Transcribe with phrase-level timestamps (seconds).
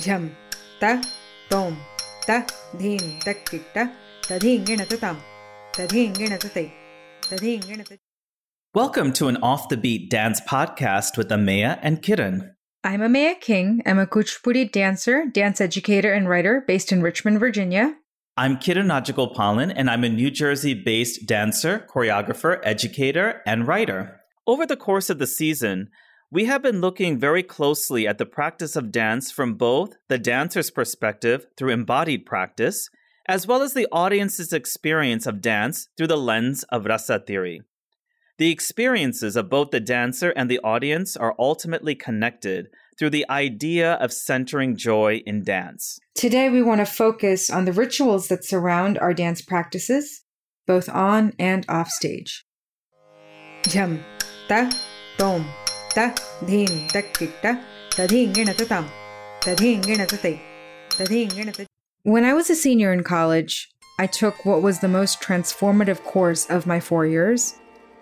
[0.00, 0.26] झम
[0.80, 0.90] ta
[1.50, 1.76] tom
[2.26, 2.34] ta
[2.80, 3.82] dhim takkita
[4.26, 5.16] tadhinginatatam
[5.78, 6.66] tadhinginatatai
[7.30, 7.98] tadhinginatatai
[8.74, 12.38] Welcome to an off the beat dance podcast with Amaya and Kiran.
[12.84, 13.82] I'm Amaya King.
[13.86, 17.86] I'm a Kuchipudi dancer, dance educator, and writer based in Richmond, Virginia.
[18.36, 24.20] I'm Kiran Rajagopalan, and I'm a New Jersey based dancer, choreographer, educator, and writer.
[24.46, 25.88] Over the course of the season,
[26.30, 30.70] we have been looking very closely at the practice of dance from both the dancer's
[30.70, 32.90] perspective through embodied practice,
[33.26, 37.62] as well as the audience's experience of dance through the lens of rasa theory.
[38.36, 43.94] The experiences of both the dancer and the audience are ultimately connected through the idea
[43.94, 45.98] of centering joy in dance.
[46.14, 50.24] Today, we want to focus on the rituals that surround our dance practices,
[50.66, 52.44] both on and off stage.
[53.66, 54.04] Jam,
[54.48, 54.70] ta,
[55.16, 55.44] tom,
[62.04, 66.48] When I was a senior in college, I took what was the most transformative course
[66.48, 67.56] of my four years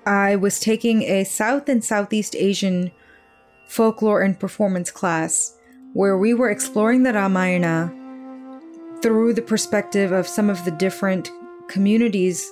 [0.06, 2.93] I was taking a South and Southeast Asian
[3.67, 5.56] folklore and performance class
[5.95, 7.93] where we were exploring the Ramayana
[9.03, 11.31] through the perspective of some of the different
[11.69, 12.47] communities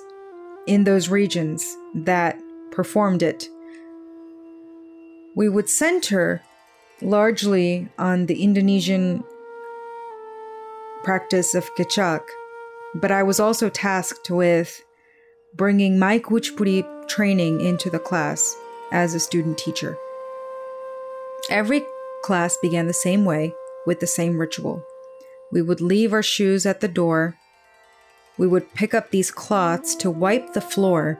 [0.65, 3.47] in those regions that performed it.
[5.35, 6.41] We would center
[7.01, 9.21] largely on the Indonesian
[11.03, 12.21] practice of Kecak,
[12.95, 14.81] but I was also tasked with
[15.53, 18.55] bringing my Kuchipudi training into the class
[18.93, 19.97] as a student teacher.
[21.49, 21.83] Every
[22.23, 23.53] class began the same way
[23.85, 24.83] with the same ritual.
[25.51, 27.35] We would leave our shoes at the door.
[28.37, 31.19] We would pick up these cloths to wipe the floor.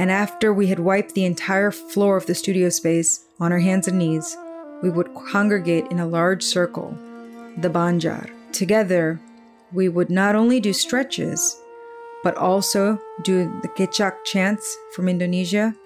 [0.00, 3.86] And after we had wiped the entire floor of the studio space on our hands
[3.86, 4.34] and knees,
[4.82, 6.96] we would congregate in a large circle,
[7.58, 8.30] the banjar.
[8.50, 9.20] Together,
[9.74, 11.54] we would not only do stretches,
[12.24, 15.76] but also do the Kecak chants from Indonesia.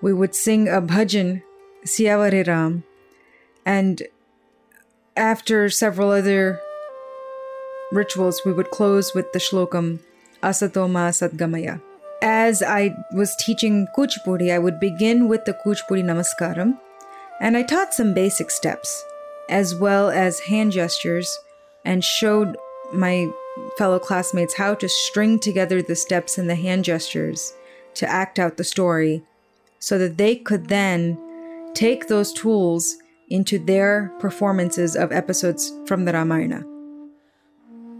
[0.00, 1.44] We would sing a bhajan,
[1.86, 2.82] Siawariram,
[3.64, 4.02] and
[5.16, 6.58] after several other
[7.92, 10.00] rituals, we would close with the shlokam
[10.42, 11.80] Asatoma Sadgamaya.
[12.24, 16.78] As I was teaching Kuchipudi, I would begin with the Kuchipudi Namaskaram,
[17.40, 19.04] and I taught some basic steps,
[19.48, 21.36] as well as hand gestures,
[21.84, 22.56] and showed
[22.92, 23.28] my
[23.76, 27.54] fellow classmates how to string together the steps and the hand gestures
[27.94, 29.24] to act out the story
[29.80, 31.18] so that they could then
[31.74, 32.98] take those tools
[33.30, 36.64] into their performances of episodes from the Ramayana.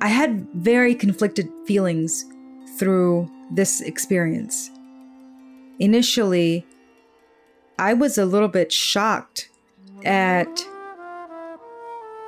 [0.00, 2.25] I had very conflicted feelings
[2.78, 4.70] through this experience.
[5.78, 6.66] Initially,
[7.78, 9.48] I was a little bit shocked
[10.04, 10.64] at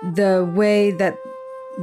[0.03, 1.17] the way that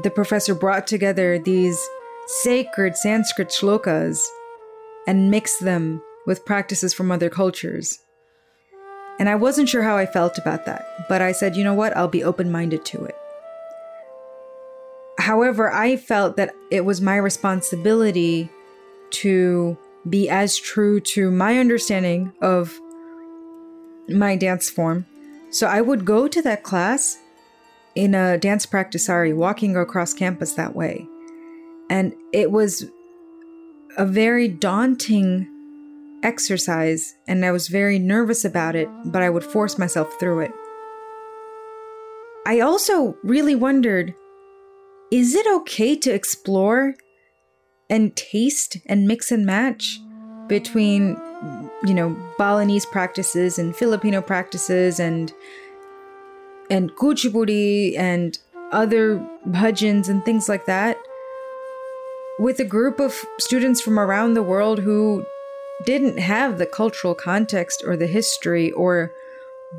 [0.04, 1.80] the professor brought together these
[2.28, 4.26] sacred Sanskrit shlokas
[5.08, 8.00] and mixed them with practices from other cultures.
[9.20, 11.96] And I wasn't sure how I felt about that, but I said, you know what,
[11.98, 13.16] I'll be open minded to it.
[15.20, 18.50] However, I felt that it was my responsibility
[19.12, 19.78] to
[20.10, 22.80] be as true to my understanding of
[24.10, 25.06] my dance form.
[25.52, 27.18] So I would go to that class
[27.96, 31.06] in a dance practice sari walking across campus that way.
[31.90, 32.86] And it was
[33.98, 35.48] a very daunting
[36.24, 40.52] exercise, and I was very nervous about it, but I would force myself through it.
[42.46, 44.16] I also really wondered
[45.12, 46.96] is it okay to explore
[47.92, 50.00] and taste and mix and match
[50.48, 51.18] between,
[51.84, 55.32] you know, Balinese practices and Filipino practices and
[56.72, 58.40] and kuchipudi and
[58.72, 59.20] other
[59.50, 60.98] bhajans and things like that
[62.40, 65.26] with a group of students from around the world who
[65.86, 69.12] didn't have the cultural context or the history or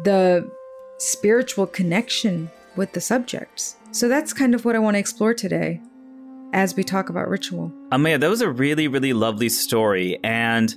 [0.04, 0.50] the
[0.98, 3.76] spiritual connection with the subjects.
[3.90, 5.80] So that's kind of what I want to explore today
[6.52, 7.72] as we talk about ritual.
[7.90, 10.18] Amaya, that was a really, really lovely story.
[10.22, 10.74] And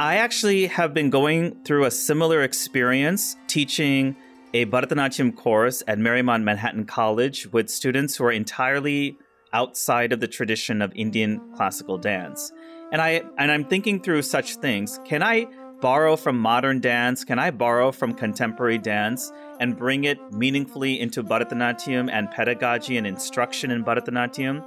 [0.00, 4.16] I actually have been going through a similar experience teaching
[4.52, 9.18] a Bharatanatyam course at Marymount Manhattan College with students who are entirely
[9.52, 12.52] outside of the tradition of Indian classical dance.
[12.92, 15.00] And I and I'm thinking through such things.
[15.04, 15.46] Can I
[15.80, 17.24] borrow from modern dance?
[17.24, 23.06] Can I borrow from contemporary dance and bring it meaningfully into Bharatanatyam and pedagogy and
[23.06, 24.64] instruction in Bharatanatyam?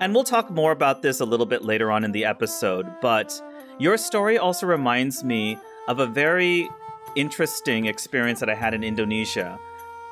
[0.00, 3.40] And we'll talk more about this a little bit later on in the episode, but
[3.78, 5.58] your story also reminds me
[5.88, 6.68] of a very
[7.16, 9.58] interesting experience that I had in Indonesia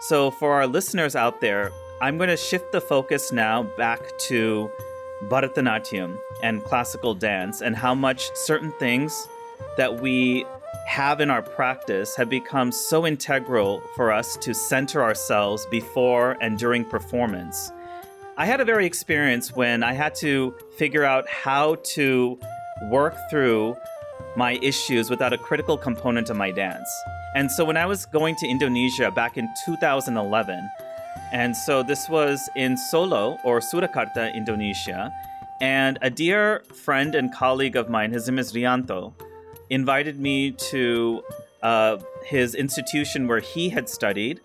[0.00, 1.70] So, for our listeners out there,
[2.02, 4.70] I'm going to shift the focus now back to
[5.24, 9.28] Bharatanatyam and classical dance and how much certain things
[9.78, 10.44] that we
[10.86, 16.58] have in our practice have become so integral for us to center ourselves before and
[16.58, 17.72] during performance.
[18.38, 22.38] I had a very experience when I had to figure out how to
[22.90, 23.74] work through
[24.36, 26.86] my issues without a critical component of my dance.
[27.34, 30.70] And so when I was going to Indonesia back in 2011,
[31.32, 35.10] and so this was in Solo or Surakarta, Indonesia,
[35.62, 39.14] and a dear friend and colleague of mine, his name is Rianto,
[39.70, 41.22] invited me to
[41.62, 44.42] uh, his institution where he had studied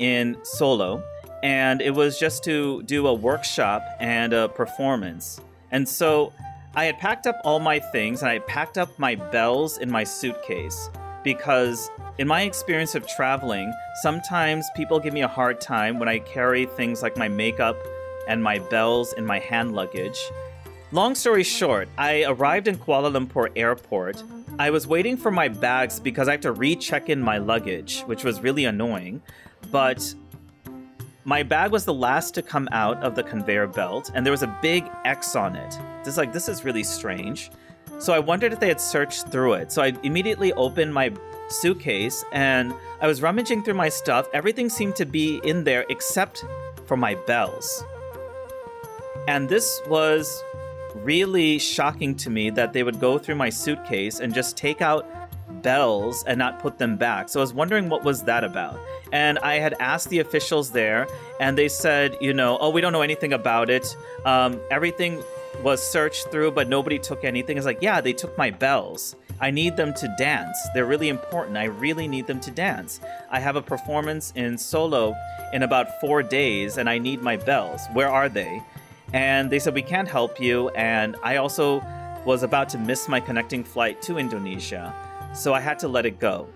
[0.00, 1.04] in Solo.
[1.42, 5.40] And it was just to do a workshop and a performance.
[5.70, 6.32] And so
[6.74, 10.04] I had packed up all my things and I packed up my bells in my
[10.04, 10.90] suitcase
[11.24, 16.18] because, in my experience of traveling, sometimes people give me a hard time when I
[16.20, 17.76] carry things like my makeup
[18.28, 20.30] and my bells in my hand luggage.
[20.92, 24.22] Long story short, I arrived in Kuala Lumpur airport.
[24.58, 28.24] I was waiting for my bags because I had to recheck in my luggage, which
[28.24, 29.20] was really annoying.
[29.70, 30.14] But
[31.28, 34.42] my bag was the last to come out of the conveyor belt, and there was
[34.42, 35.78] a big X on it.
[36.02, 37.50] Just like, this is really strange.
[37.98, 39.70] So I wondered if they had searched through it.
[39.70, 41.12] So I immediately opened my
[41.50, 42.72] suitcase and
[43.02, 44.26] I was rummaging through my stuff.
[44.32, 46.46] Everything seemed to be in there except
[46.86, 47.84] for my bells.
[49.26, 50.42] And this was
[50.94, 55.06] really shocking to me that they would go through my suitcase and just take out
[55.62, 57.28] bells and not put them back.
[57.28, 58.78] So I was wondering what was that about.
[59.12, 61.06] And I had asked the officials there,
[61.40, 63.96] and they said, you know, oh, we don't know anything about it.
[64.24, 65.22] Um, everything
[65.62, 67.56] was searched through, but nobody took anything.
[67.56, 69.16] It's like, yeah, they took my bells.
[69.40, 70.56] I need them to dance.
[70.74, 71.56] They're really important.
[71.56, 73.00] I really need them to dance.
[73.30, 75.16] I have a performance in solo
[75.52, 77.86] in about four days, and I need my bells.
[77.92, 78.62] Where are they?
[79.12, 80.68] And they said, we can't help you.
[80.70, 81.82] And I also
[82.24, 84.94] was about to miss my connecting flight to Indonesia
[85.34, 86.48] so I had to let it go.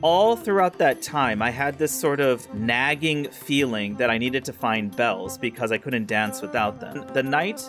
[0.00, 4.52] All throughout that time, I had this sort of nagging feeling that I needed to
[4.52, 7.04] find bells because I couldn't dance without them.
[7.14, 7.68] The night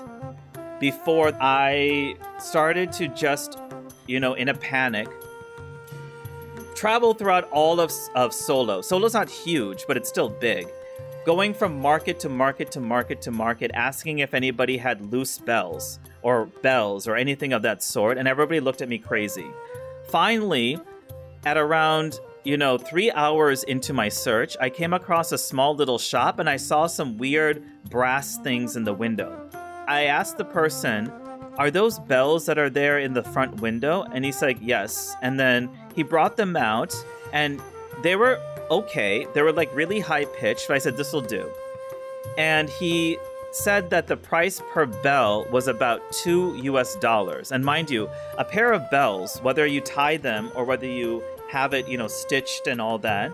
[0.80, 3.58] before I started to just,
[4.08, 5.10] you know, in a panic,
[6.76, 8.82] travel throughout all of, of Solo.
[8.82, 10.68] Solo's not huge, but it's still big.
[11.26, 16.00] Going from market to market to market to market, asking if anybody had loose bells
[16.22, 19.48] or bells or anything of that sort, and everybody looked at me crazy.
[20.10, 20.80] Finally,
[21.46, 26.00] at around, you know, three hours into my search, I came across a small little
[26.00, 29.50] shop and I saw some weird brass things in the window.
[29.88, 31.12] I asked the person,
[31.58, 34.04] Are those bells that are there in the front window?
[34.14, 35.16] And he's like, Yes.
[35.22, 36.96] And then he brought them out
[37.34, 37.62] and
[38.02, 38.42] they were
[38.72, 39.28] okay.
[39.34, 41.52] They were like really high pitched, but I said, This will do.
[42.38, 43.18] And he
[43.52, 47.52] said that the price per bell was about two US dollars.
[47.52, 51.74] And mind you, a pair of bells, whether you tie them or whether you have
[51.74, 53.34] it, you know, stitched and all that,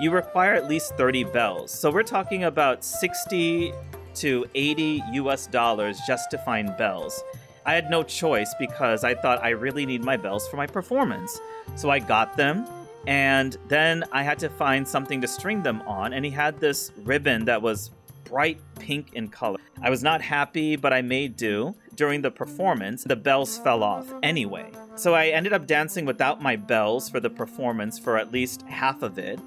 [0.00, 1.70] you require at least 30 bells.
[1.70, 3.72] So we're talking about 60
[4.14, 7.22] to 80 US dollars just to find bells.
[7.64, 11.40] I had no choice because I thought I really need my bells for my performance.
[11.74, 12.66] So I got them
[13.06, 16.12] and then I had to find something to string them on.
[16.12, 17.90] And he had this ribbon that was
[18.28, 19.58] bright pink in color.
[19.80, 21.74] I was not happy, but I made do.
[21.94, 24.70] During the performance, the bells fell off anyway.
[24.96, 29.02] So I ended up dancing without my bells for the performance for at least half
[29.02, 29.38] of it,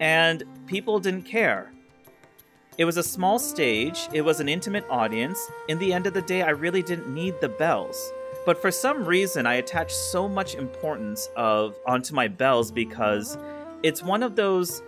[0.00, 1.72] and people didn't care.
[2.78, 5.38] It was a small stage, it was an intimate audience.
[5.68, 8.12] In the end of the day, I really didn't need the bells.
[8.46, 13.36] But for some reason, I attached so much importance of onto my bells because
[13.82, 14.82] it's one of those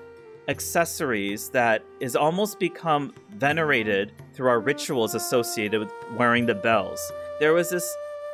[0.51, 7.01] accessories that is almost become venerated through our rituals associated with wearing the bells.
[7.39, 7.89] There was this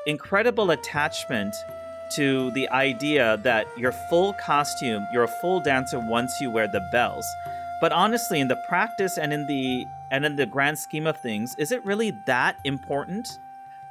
[0.06, 1.54] incredible attachment
[2.14, 6.88] to the idea that your full costume, you're a full dancer once you wear the
[6.90, 7.26] bells.
[7.82, 11.54] But honestly, in the practice and in the and in the grand scheme of things,
[11.58, 13.28] is it really that important?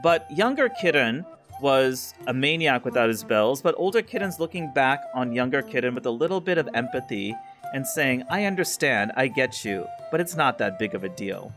[0.01, 1.25] But younger Kiran
[1.61, 6.05] was a maniac without his bells, but older Kiran's looking back on younger Kiran with
[6.05, 7.35] a little bit of empathy
[7.73, 11.53] and saying, I understand, I get you, but it's not that big of a deal.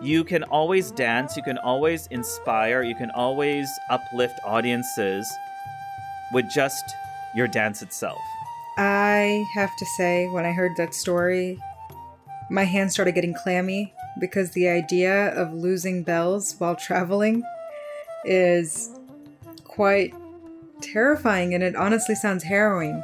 [0.00, 5.32] You can always dance, you can always inspire, you can always uplift audiences
[6.32, 6.84] with just
[7.34, 8.18] your dance itself.
[8.76, 11.58] I have to say, when I heard that story,
[12.50, 17.42] my hands started getting clammy because the idea of losing bells while traveling
[18.24, 18.90] is
[19.64, 20.14] quite
[20.80, 23.02] terrifying and it honestly sounds harrowing.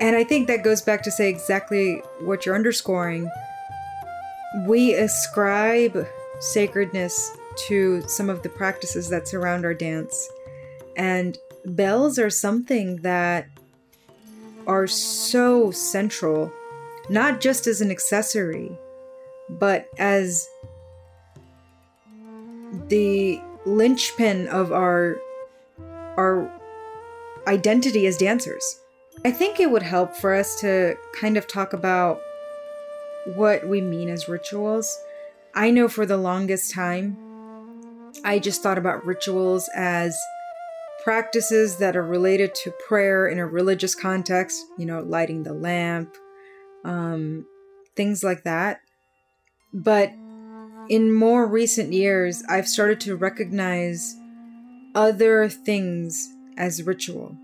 [0.00, 3.30] And I think that goes back to say exactly what you're underscoring.
[4.66, 6.06] We ascribe
[6.40, 7.36] sacredness
[7.68, 10.28] to some of the practices that surround our dance.
[10.96, 13.48] And bells are something that
[14.66, 16.52] are so central,
[17.10, 18.72] not just as an accessory,
[19.48, 20.48] but as
[22.88, 25.16] the linchpin of our
[26.16, 26.50] our
[27.46, 28.79] identity as dancers.
[29.22, 32.22] I think it would help for us to kind of talk about
[33.34, 34.98] what we mean as rituals.
[35.54, 37.18] I know for the longest time,
[38.24, 40.18] I just thought about rituals as
[41.04, 46.16] practices that are related to prayer in a religious context, you know, lighting the lamp,
[46.84, 47.46] um,
[47.96, 48.80] things like that.
[49.74, 50.12] But
[50.88, 54.16] in more recent years, I've started to recognize
[54.94, 57.36] other things as ritual.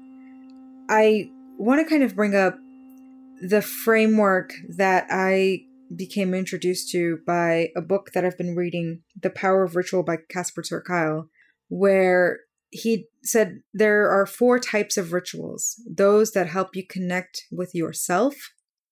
[0.88, 2.58] I want to kind of bring up
[3.40, 9.30] the framework that I became introduced to by a book that I've been reading, The
[9.30, 10.82] Power of Ritual by Casper ter
[11.68, 17.75] where he said there are four types of rituals those that help you connect with
[17.75, 18.34] yourself,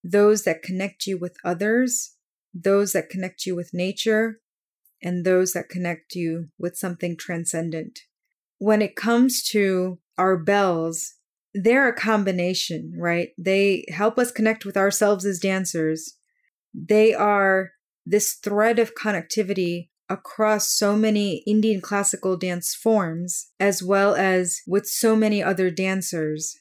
[0.02, 2.16] those that connect you with others,
[2.52, 4.40] those that connect you with nature,
[5.02, 8.00] and those that connect you with something transcendent.
[8.58, 11.14] When it comes to our bells,
[11.54, 13.28] they're a combination, right?
[13.38, 16.16] They help us connect with ourselves as dancers.
[16.74, 17.70] They are
[18.04, 24.86] this thread of connectivity across so many Indian classical dance forms, as well as with
[24.86, 26.56] so many other dancers.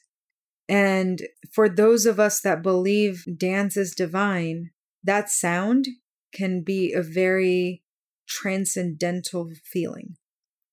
[0.68, 1.20] And
[1.52, 4.70] for those of us that believe dance is divine,
[5.02, 5.88] that sound
[6.32, 7.82] can be a very
[8.26, 10.16] transcendental feeling.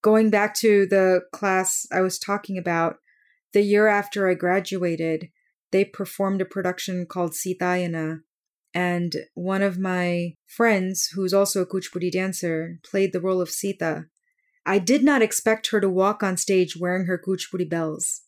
[0.01, 2.97] Going back to the class I was talking about,
[3.53, 5.29] the year after I graduated,
[5.72, 8.22] they performed a production called Sitayana,
[8.74, 14.05] and one of my friends, who's also a Kuchipudi dancer, played the role of Sita.
[14.65, 18.22] I did not expect her to walk on stage wearing her Kuchipudi bells,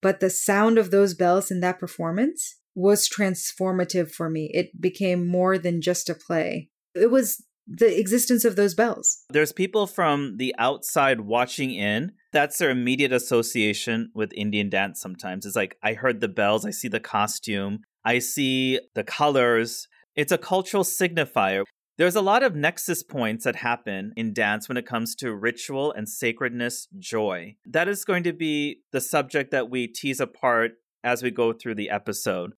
[0.00, 4.50] but the sound of those bells in that performance was transformative for me.
[4.52, 6.70] It became more than just a play.
[6.94, 9.24] It was the existence of those bells.
[9.30, 12.12] There's people from the outside watching in.
[12.32, 15.46] That's their immediate association with Indian dance sometimes.
[15.46, 19.88] It's like, I heard the bells, I see the costume, I see the colors.
[20.14, 21.64] It's a cultural signifier.
[21.98, 25.92] There's a lot of nexus points that happen in dance when it comes to ritual
[25.92, 27.56] and sacredness, joy.
[27.64, 31.76] That is going to be the subject that we tease apart as we go through
[31.76, 32.52] the episode.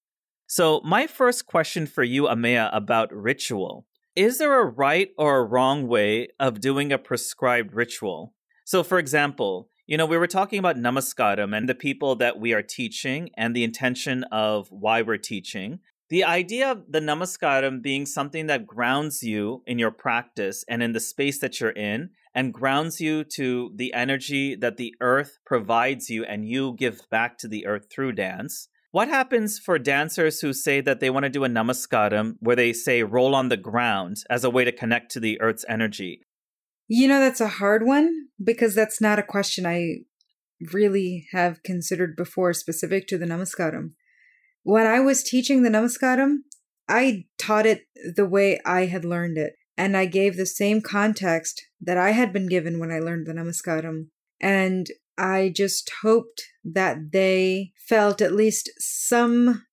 [0.48, 3.86] So, my first question for you, Ameya, about ritual
[4.18, 8.34] is there a right or a wrong way of doing a prescribed ritual?
[8.64, 12.52] So, for example, you know, we were talking about namaskaram and the people that we
[12.52, 15.78] are teaching and the intention of why we're teaching.
[16.10, 20.94] The idea of the namaskaram being something that grounds you in your practice and in
[20.94, 26.10] the space that you're in, and grounds you to the energy that the earth provides
[26.10, 28.68] you and you give back to the earth through dance.
[28.90, 32.72] What happens for dancers who say that they want to do a namaskaram where they
[32.72, 36.22] say roll on the ground as a way to connect to the earth's energy?
[36.86, 39.98] You know, that's a hard one because that's not a question I
[40.72, 43.92] really have considered before specific to the Namaskaram.
[44.62, 46.38] When I was teaching the Namaskaram,
[46.88, 47.82] I taught it
[48.16, 49.54] the way I had learned it.
[49.76, 53.34] And I gave the same context that I had been given when I learned the
[53.34, 54.06] Namaskaram.
[54.40, 59.66] And I just hoped that they felt at least some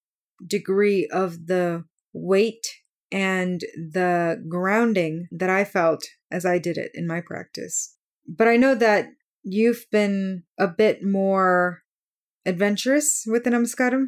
[0.45, 2.65] degree of the weight
[3.11, 7.95] and the grounding that I felt as I did it in my practice.
[8.27, 9.09] But I know that
[9.43, 11.83] you've been a bit more
[12.45, 14.07] adventurous with the namaskaram.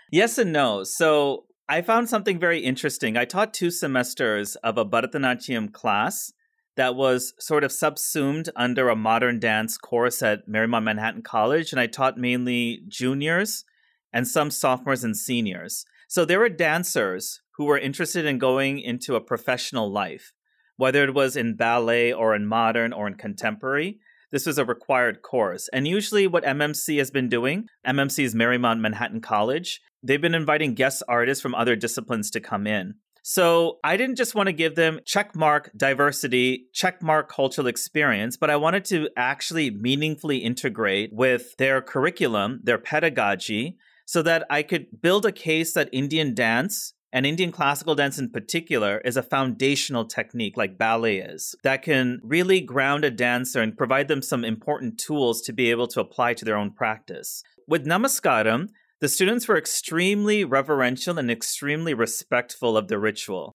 [0.12, 0.84] yes and no.
[0.84, 3.16] So I found something very interesting.
[3.16, 6.32] I taught two semesters of a Bharatanatyam class
[6.76, 11.80] that was sort of subsumed under a modern dance course at Marymount Manhattan College, and
[11.80, 13.64] I taught mainly juniors
[14.12, 15.84] and some sophomores and seniors.
[16.08, 20.32] So there were dancers who were interested in going into a professional life,
[20.76, 23.98] whether it was in ballet or in modern or in contemporary.
[24.32, 25.68] This was a required course.
[25.72, 30.74] And usually, what MMC has been doing, MMC is Marymount Manhattan College, they've been inviting
[30.74, 32.94] guest artists from other disciplines to come in.
[33.26, 38.56] So I didn't just want to give them checkmark diversity, checkmark cultural experience, but I
[38.56, 45.24] wanted to actually meaningfully integrate with their curriculum, their pedagogy, so that I could build
[45.24, 50.58] a case that Indian dance and Indian classical dance in particular is a foundational technique
[50.58, 55.40] like ballet is that can really ground a dancer and provide them some important tools
[55.42, 57.42] to be able to apply to their own practice.
[57.66, 58.68] With Namaskaram,
[59.04, 63.52] the students were extremely reverential and extremely respectful of the ritual.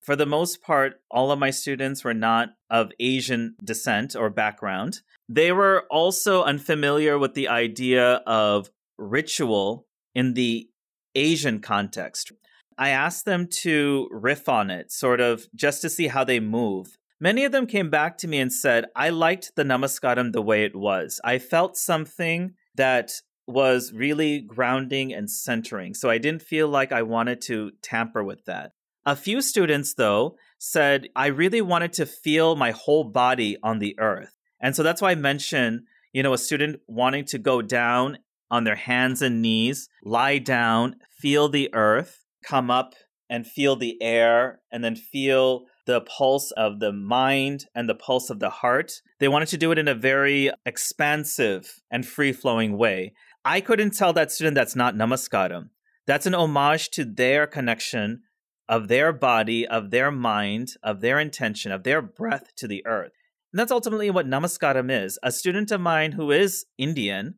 [0.00, 5.00] For the most part, all of my students were not of Asian descent or background.
[5.28, 10.68] They were also unfamiliar with the idea of ritual in the
[11.16, 12.30] Asian context.
[12.78, 16.96] I asked them to riff on it, sort of just to see how they move.
[17.18, 20.64] Many of them came back to me and said, I liked the Namaskaram the way
[20.64, 21.20] it was.
[21.24, 25.94] I felt something that was really grounding and centering.
[25.94, 28.72] So I didn't feel like I wanted to tamper with that.
[29.04, 33.98] A few students, though, said, I really wanted to feel my whole body on the
[33.98, 34.36] earth.
[34.60, 35.82] And so that's why I mentioned,
[36.12, 38.18] you know, a student wanting to go down
[38.48, 42.94] on their hands and knees, lie down, feel the earth, come up
[43.28, 48.30] and feel the air, and then feel the pulse of the mind and the pulse
[48.30, 49.00] of the heart.
[49.18, 53.14] They wanted to do it in a very expansive and free flowing way.
[53.44, 55.70] I couldn't tell that student that's not namaskaram.
[56.06, 58.22] That's an homage to their connection
[58.68, 63.12] of their body, of their mind, of their intention, of their breath to the earth.
[63.52, 65.18] And that's ultimately what namaskaram is.
[65.22, 67.34] A student of mine who is Indian,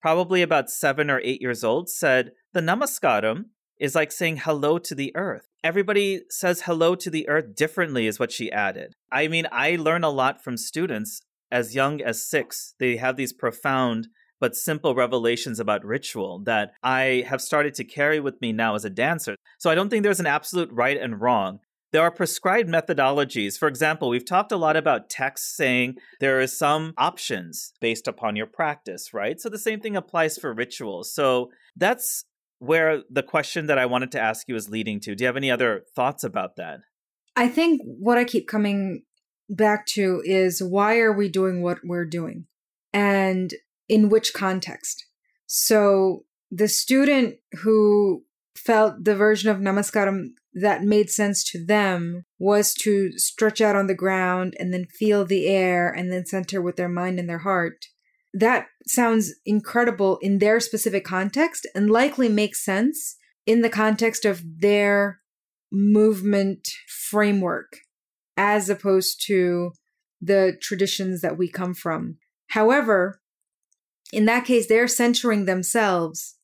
[0.00, 3.46] probably about seven or eight years old, said the namaskaram
[3.78, 5.48] is like saying hello to the earth.
[5.62, 8.94] Everybody says hello to the earth differently, is what she added.
[9.12, 12.74] I mean, I learn a lot from students as young as six.
[12.78, 14.08] They have these profound
[14.40, 18.84] but simple revelations about ritual that I have started to carry with me now as
[18.84, 19.36] a dancer.
[19.58, 21.60] So I don't think there's an absolute right and wrong.
[21.92, 23.58] There are prescribed methodologies.
[23.58, 28.36] For example, we've talked a lot about texts saying there are some options based upon
[28.36, 29.40] your practice, right?
[29.40, 31.12] So the same thing applies for rituals.
[31.12, 32.24] So that's
[32.60, 35.14] where the question that I wanted to ask you is leading to.
[35.14, 36.80] Do you have any other thoughts about that?
[37.34, 39.02] I think what I keep coming
[39.48, 42.46] back to is why are we doing what we're doing?
[42.92, 43.52] And
[43.90, 45.04] in which context?
[45.46, 48.24] So the student who
[48.56, 53.86] felt the version of Namaskaram that made sense to them was to stretch out on
[53.86, 57.38] the ground and then feel the air and then center with their mind and their
[57.38, 57.84] heart
[58.32, 64.42] that sounds incredible in their specific context and likely makes sense in the context of
[64.60, 65.20] their
[65.72, 67.78] movement framework
[68.36, 69.72] as opposed to
[70.20, 72.18] the traditions that we come from.
[72.48, 73.19] However,
[74.12, 76.36] in that case, they're centering themselves,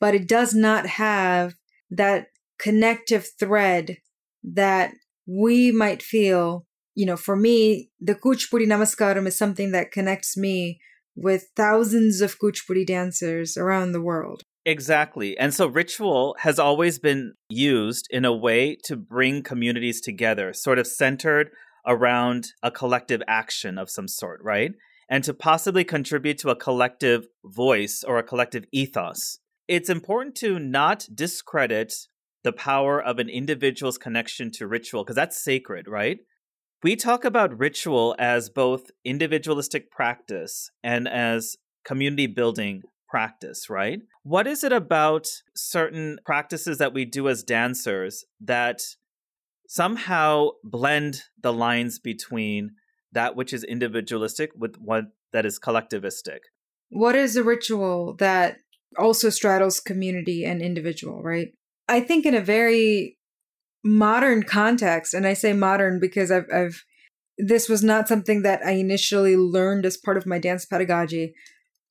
[0.00, 1.54] but it does not have
[1.90, 2.26] that
[2.58, 3.98] connective thread
[4.42, 4.92] that
[5.26, 6.66] we might feel.
[6.94, 10.80] You know, for me, the Kuchipudi Namaskaram is something that connects me
[11.14, 14.42] with thousands of Kuchipudi dancers around the world.
[14.64, 15.36] Exactly.
[15.38, 20.78] And so ritual has always been used in a way to bring communities together, sort
[20.78, 21.50] of centered
[21.86, 24.72] around a collective action of some sort, right?
[25.08, 29.38] And to possibly contribute to a collective voice or a collective ethos.
[29.66, 31.94] It's important to not discredit
[32.44, 36.18] the power of an individual's connection to ritual because that's sacred, right?
[36.82, 44.00] we talk about ritual as both individualistic practice and as community building practice, right?
[44.22, 48.80] What is it about certain practices that we do as dancers that
[49.66, 52.72] somehow blend the lines between
[53.12, 56.38] that which is individualistic with what that is collectivistic?
[56.90, 58.58] What is a ritual that
[58.98, 61.48] also straddles community and individual, right?
[61.88, 63.18] I think in a very
[63.84, 66.84] modern context, and I say modern because I've, I've
[67.38, 71.34] this was not something that I initially learned as part of my dance pedagogy,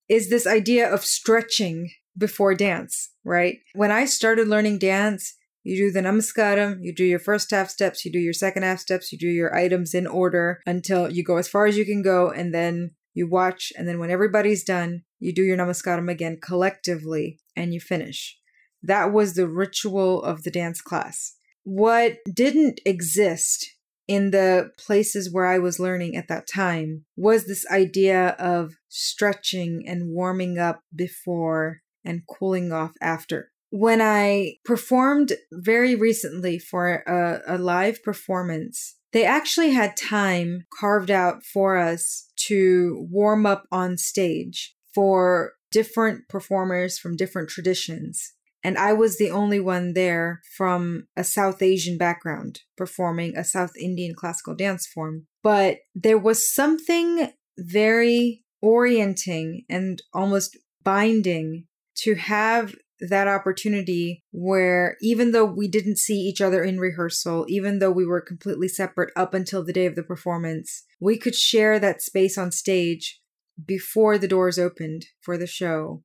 [0.09, 3.59] is this idea of stretching before dance, right?
[3.73, 5.35] When I started learning dance,
[5.67, 8.79] you do the namaskaram, you do your first half steps, you do your second half
[8.79, 12.01] steps, you do your items in order until you go as far as you can
[12.01, 16.37] go, and then you watch, and then when everybody's done, you do your namaskaram again
[16.41, 18.37] collectively and you finish.
[18.81, 21.35] That was the ritual of the dance class.
[21.63, 23.67] What didn't exist
[24.07, 29.83] in the places where I was learning at that time was this idea of stretching
[29.85, 33.51] and warming up before and cooling off after.
[33.79, 41.11] When I performed very recently for a, a live performance, they actually had time carved
[41.11, 48.77] out for us to warm up on stage for different performers from different traditions and
[48.77, 54.13] I was the only one there from a South Asian background performing a South Indian
[54.13, 55.27] classical dance form.
[55.41, 61.67] But there was something very orienting and almost binding
[61.99, 67.79] to have that opportunity where even though we didn't see each other in rehearsal, even
[67.79, 71.79] though we were completely separate up until the day of the performance, we could share
[71.79, 73.21] that space on stage
[73.63, 76.03] before the doors opened for the show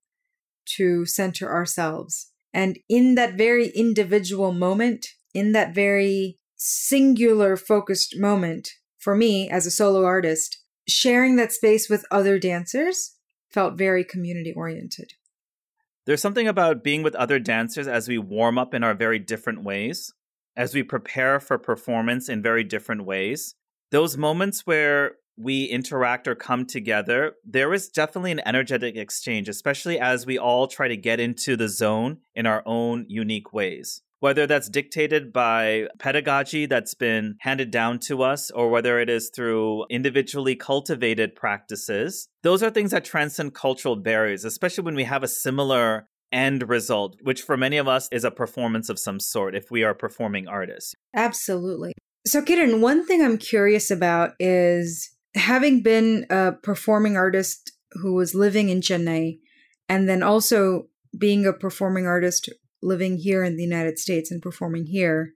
[0.77, 2.31] to center ourselves.
[2.55, 9.67] And in that very individual moment, in that very singular focused moment, for me as
[9.67, 13.17] a solo artist, sharing that space with other dancers
[13.51, 15.15] felt very community oriented.
[16.05, 19.62] There's something about being with other dancers as we warm up in our very different
[19.62, 20.12] ways,
[20.57, 23.55] as we prepare for performance in very different ways.
[23.93, 29.99] Those moments where we interact or come together, there is definitely an energetic exchange, especially
[29.99, 34.03] as we all try to get into the zone in our own unique ways.
[34.23, 39.33] Whether that's dictated by pedagogy that's been handed down to us, or whether it is
[39.35, 45.25] through individually cultivated practices, those are things that transcend cultural barriers, especially when we have
[45.25, 49.57] a similar end result, which for many of us is a performance of some sort
[49.57, 50.95] if we are performing artists.
[51.17, 51.93] Absolutely.
[52.25, 58.37] So, Kiran, one thing I'm curious about is having been a performing artist who was
[58.37, 59.41] living in Chennai
[59.89, 60.87] and then also
[61.19, 62.49] being a performing artist
[62.83, 65.33] living here in the United States and performing here,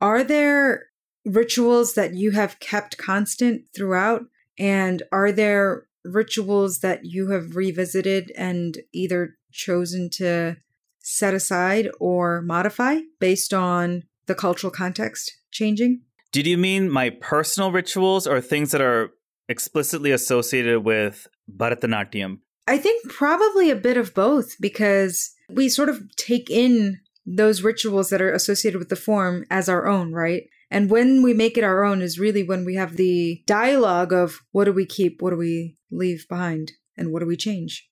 [0.00, 0.86] are there
[1.24, 4.22] rituals that you have kept constant throughout?
[4.58, 10.56] And are there rituals that you have revisited and either chosen to
[11.00, 16.02] set aside or modify based on the cultural context changing?
[16.32, 19.10] Did you mean my personal rituals or things that are
[19.48, 22.38] explicitly associated with Bharatanatyam?
[22.66, 28.10] I think probably a bit of both because we sort of take in those rituals
[28.10, 30.44] that are associated with the form as our own, right?
[30.70, 34.40] And when we make it our own is really when we have the dialogue of
[34.52, 37.88] what do we keep, what do we leave behind, and what do we change.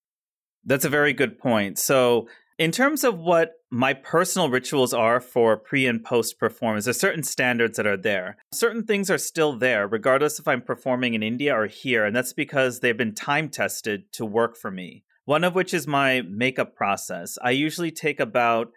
[0.65, 1.79] That's a very good point.
[1.79, 2.29] So,
[2.59, 7.23] in terms of what my personal rituals are for pre and post performance, there's certain
[7.23, 8.37] standards that are there.
[8.53, 12.33] Certain things are still there, regardless if I'm performing in India or here, and that's
[12.33, 15.05] because they've been time tested to work for me.
[15.25, 17.39] One of which is my makeup process.
[17.43, 18.73] I usually take about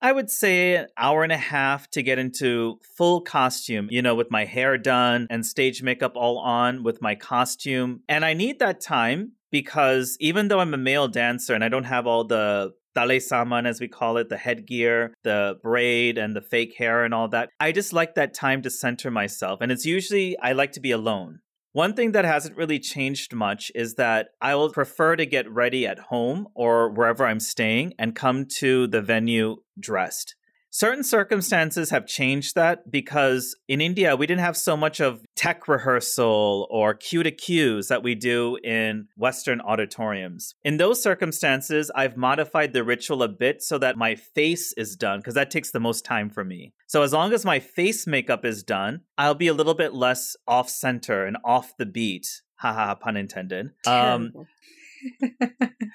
[0.00, 4.14] I would say an hour and a half to get into full costume, you know,
[4.14, 8.02] with my hair done and stage makeup all on with my costume.
[8.06, 11.84] And I need that time because even though I'm a male dancer and I don't
[11.84, 16.40] have all the tale saman, as we call it, the headgear, the braid, and the
[16.40, 19.60] fake hair and all that, I just like that time to center myself.
[19.60, 21.40] And it's usually, I like to be alone.
[21.72, 25.88] One thing that hasn't really changed much is that I will prefer to get ready
[25.88, 30.36] at home or wherever I'm staying and come to the venue dressed.
[30.74, 35.68] Certain circumstances have changed that because in India, we didn't have so much of tech
[35.68, 40.56] rehearsal or cue to cues that we do in Western auditoriums.
[40.64, 45.20] In those circumstances, I've modified the ritual a bit so that my face is done
[45.20, 46.72] because that takes the most time for me.
[46.88, 50.34] So as long as my face makeup is done, I'll be a little bit less
[50.48, 52.42] off center and off the beat.
[52.56, 53.70] Haha, pun intended.
[53.86, 54.32] Um,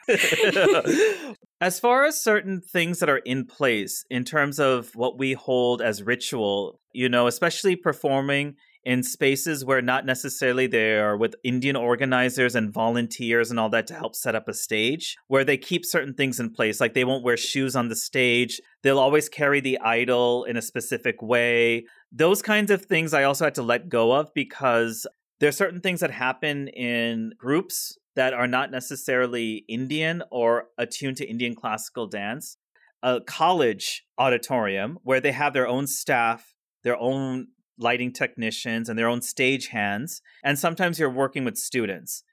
[1.61, 5.81] as far as certain things that are in place in terms of what we hold
[5.81, 11.75] as ritual, you know, especially performing in spaces where not necessarily they are with Indian
[11.75, 15.85] organizers and volunteers and all that to help set up a stage, where they keep
[15.85, 16.79] certain things in place.
[16.79, 20.61] Like they won't wear shoes on the stage, they'll always carry the idol in a
[20.61, 21.85] specific way.
[22.11, 25.05] Those kinds of things I also had to let go of because
[25.39, 31.17] there are certain things that happen in groups that are not necessarily Indian or attuned
[31.17, 32.57] to Indian classical dance.
[33.01, 39.07] A college auditorium where they have their own staff, their own lighting technicians, and their
[39.07, 40.21] own stage hands.
[40.43, 42.23] And sometimes you're working with students.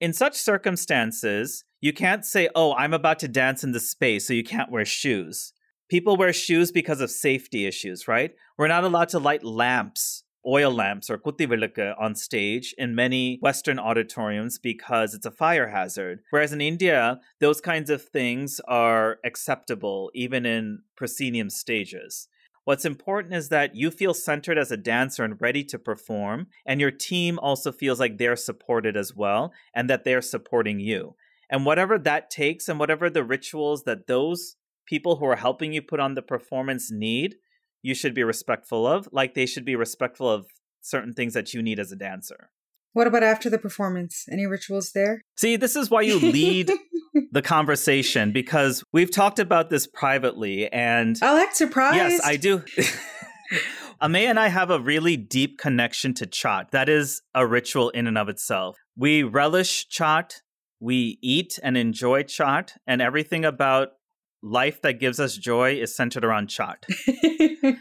[0.00, 4.32] In such circumstances, you can't say, Oh, I'm about to dance in the space, so
[4.32, 5.52] you can't wear shoes.
[5.88, 8.32] People wear shoes because of safety issues, right?
[8.58, 13.78] We're not allowed to light lamps oil lamps or kuttivilaka on stage in many Western
[13.78, 16.20] auditoriums because it's a fire hazard.
[16.30, 22.28] Whereas in India, those kinds of things are acceptable even in proscenium stages.
[22.64, 26.80] What's important is that you feel centered as a dancer and ready to perform, and
[26.80, 31.14] your team also feels like they're supported as well and that they're supporting you.
[31.50, 35.80] And whatever that takes, and whatever the rituals that those people who are helping you
[35.80, 37.36] put on the performance need,
[37.82, 40.46] you should be respectful of, like they should be respectful of
[40.80, 42.50] certain things that you need as a dancer.
[42.92, 44.24] What about after the performance?
[44.30, 45.22] Any rituals there?
[45.36, 46.72] See, this is why you lead
[47.32, 51.96] the conversation because we've talked about this privately and I'll act surprised.
[51.96, 52.64] Yes, I do.
[54.02, 56.70] Ame and I have a really deep connection to chaat.
[56.70, 58.76] That is a ritual in and of itself.
[58.96, 60.40] We relish chaat,
[60.80, 63.88] we eat and enjoy chaat, and everything about
[64.42, 66.84] life that gives us joy is centered around chaat.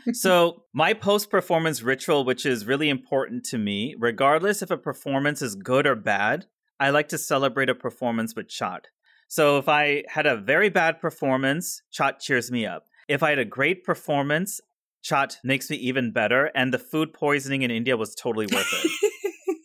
[0.13, 5.41] so, my post performance ritual, which is really important to me, regardless if a performance
[5.41, 6.45] is good or bad,
[6.79, 8.85] I like to celebrate a performance with chaat.
[9.27, 12.85] So if I had a very bad performance, Chaat cheers me up.
[13.07, 14.61] If I had a great performance,
[15.03, 16.51] Chaat makes me even better.
[16.55, 18.67] And the food poisoning in India was totally worth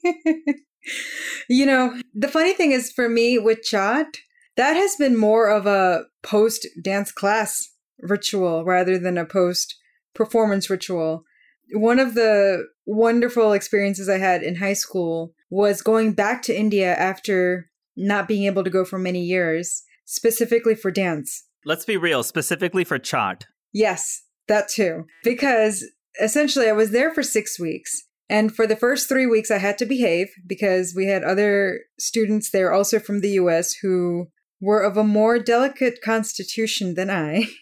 [0.04, 0.56] it.
[1.48, 4.16] you know, the funny thing is for me with Chaat,
[4.56, 7.68] that has been more of a post dance class
[8.00, 9.76] ritual rather than a post
[10.14, 11.24] performance ritual.
[11.72, 16.94] One of the wonderful experiences I had in high school was going back to India
[16.94, 21.44] after not being able to go for many years, specifically for dance.
[21.64, 23.42] Let's be real, specifically for Chaat.
[23.72, 25.06] Yes, that too.
[25.22, 25.84] Because
[26.20, 28.02] essentially, I was there for six weeks.
[28.28, 32.50] And for the first three weeks, I had to behave because we had other students
[32.50, 34.28] there also from the US who
[34.62, 37.48] were of a more delicate constitution than I.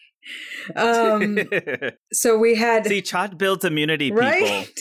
[0.76, 1.38] Um,
[2.12, 2.86] so we had.
[2.86, 4.22] See, Chaat builds immunity, people.
[4.22, 4.80] Right?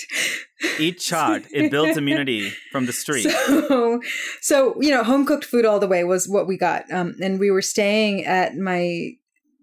[0.78, 1.48] Eat Chaat.
[1.52, 3.26] It builds immunity from the street.
[3.70, 4.02] So,
[4.42, 6.84] so, you know, home cooked food all the way was what we got.
[6.92, 9.14] Um, and we were staying at my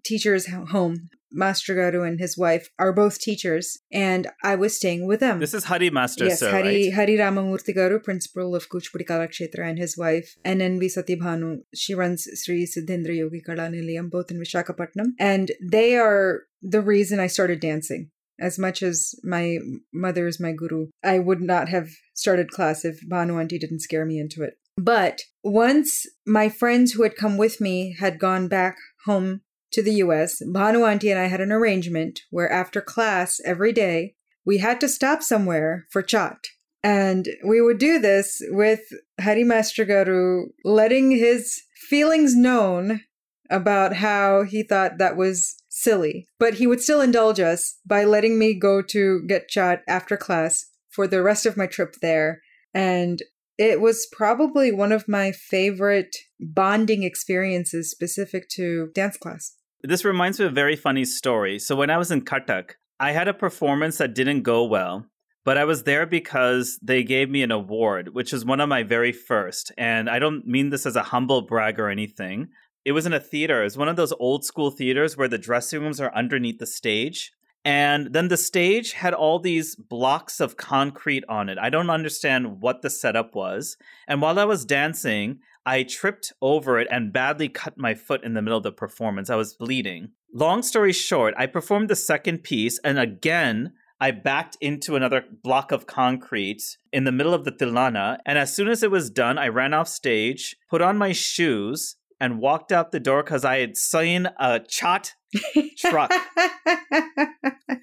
[0.03, 5.19] teacher's home Master Garu and his wife are both teachers, and I was staying with
[5.19, 5.39] them.
[5.39, 6.93] This is Hari Master, yes, sir, Hari, right?
[6.93, 11.61] Hari Ramamurthy Garu, principal of Kuchipudi Kalakshetra, and his wife, and then Satyabhanu.
[11.73, 17.19] She runs Sri Siddhendra Yogi Kala Nilayam, both in Vishakhapatnam, and they are the reason
[17.19, 18.11] I started dancing.
[18.39, 19.57] As much as my
[19.91, 24.05] mother is my guru, I would not have started class if Bhanu Auntie didn't scare
[24.05, 24.53] me into it.
[24.77, 29.95] But once my friends who had come with me had gone back home to the
[29.95, 34.79] US, Bhanu Auntie and I had an arrangement where after class every day, we had
[34.81, 36.37] to stop somewhere for chaat.
[36.83, 38.81] And we would do this with
[39.19, 43.01] Hari Master Garu letting his feelings known
[43.49, 46.27] about how he thought that was silly.
[46.39, 50.65] But he would still indulge us by letting me go to get chaat after class
[50.89, 52.41] for the rest of my trip there.
[52.73, 53.21] And
[53.57, 59.56] it was probably one of my favorite bonding experiences specific to dance class.
[59.83, 61.59] This reminds me of a very funny story.
[61.59, 65.05] So when I was in Cuttack, I had a performance that didn't go well,
[65.45, 68.81] but I was there because they gave me an award, which is one of my
[68.81, 69.71] very first.
[69.77, 72.49] And I don't mean this as a humble brag or anything.
[72.85, 73.61] It was in a theater.
[73.61, 76.65] It was one of those old school theaters where the dressing rooms are underneath the
[76.65, 77.31] stage.
[77.63, 81.57] And then the stage had all these blocks of concrete on it.
[81.57, 83.77] I don't understand what the setup was.
[84.07, 88.35] And while I was dancing, I tripped over it and badly cut my foot in
[88.35, 89.29] the middle of the performance.
[89.29, 90.11] I was bleeding.
[90.33, 95.73] Long story short, I performed the second piece, and again, I backed into another block
[95.73, 98.19] of concrete in the middle of the tilana.
[98.25, 101.97] And as soon as it was done, I ran off stage, put on my shoes,
[102.17, 105.11] and walked out the door because I had seen a chaat
[105.77, 106.11] truck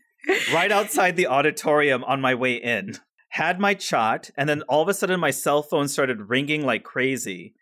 [0.54, 2.94] right outside the auditorium on my way in.
[3.28, 6.82] Had my chaat, and then all of a sudden my cell phone started ringing like
[6.82, 7.54] crazy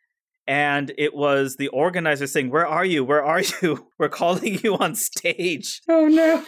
[0.47, 3.05] and it was the organizer saying, "Where are you?
[3.05, 3.89] Where are you?
[3.99, 6.45] We're calling you on stage." Oh no.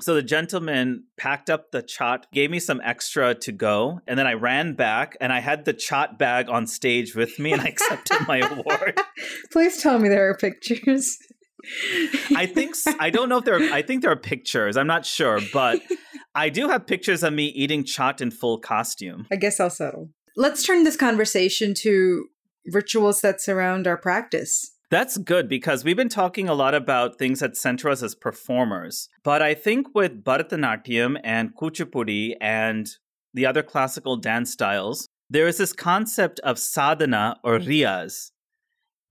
[0.00, 4.26] So the gentleman packed up the Chaat, gave me some extra to go, and then
[4.26, 7.66] I ran back and I had the Chaat bag on stage with me and I
[7.66, 8.98] accepted my award.
[9.52, 11.18] Please tell me there are pictures.
[12.34, 14.76] I think I don't know if there are I think there are pictures.
[14.76, 15.80] I'm not sure, but
[16.34, 19.26] I do have pictures of me eating Chaat in full costume.
[19.30, 20.08] I guess I'll settle.
[20.34, 22.24] Let's turn this conversation to
[22.66, 24.72] rituals that surround our practice.
[24.90, 29.08] That's good because we've been talking a lot about things that center us as performers.
[29.24, 32.90] But I think with Bharatanatyam and Kuchipudi and
[33.32, 38.32] the other classical dance styles, there is this concept of sadhana or riyaz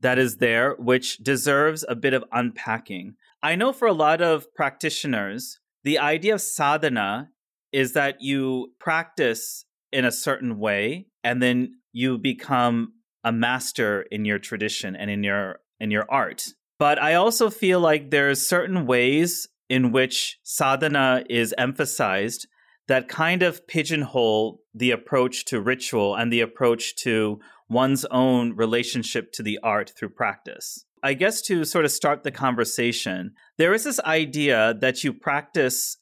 [0.02, 3.16] that is there, which deserves a bit of unpacking.
[3.42, 7.30] I know for a lot of practitioners, the idea of sadhana
[7.72, 14.26] is that you practice in a certain way and then you become a master in
[14.26, 16.46] your tradition and in your in your art.
[16.80, 22.48] But I also feel like there's certain ways in which sadhana is emphasized
[22.88, 29.32] that kind of pigeonhole the approach to ritual and the approach to one's own relationship
[29.32, 30.86] to the art through practice.
[31.04, 35.98] I guess to sort of start the conversation, there is this idea that you practice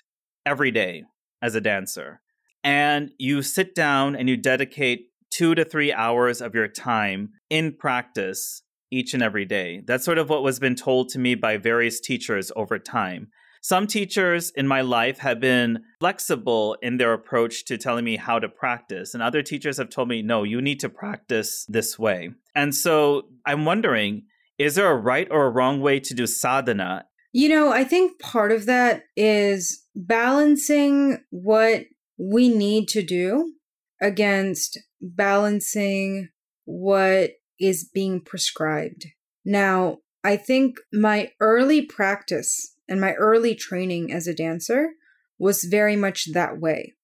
[0.45, 1.03] every day
[1.41, 2.21] as a dancer.
[2.63, 5.08] And you sit down and you dedicate
[5.39, 9.81] two to three hours of your time in practice each and every day.
[9.87, 13.29] That's sort of what was been told to me by various teachers over time.
[13.61, 18.39] Some teachers in my life have been flexible in their approach to telling me how
[18.39, 22.31] to practice, and other teachers have told me, no, you need to practice this way.
[22.53, 24.23] And so I'm wondering,
[24.57, 27.05] is there a right or a wrong way to do sadhana?
[27.31, 31.83] You know, I think part of that is balancing what
[32.17, 33.53] we need to do
[34.01, 36.29] against balancing
[36.65, 39.07] what is being prescribed.
[39.45, 44.91] Now, I think my early practice and my early training as a dancer
[45.37, 46.95] was very much that way.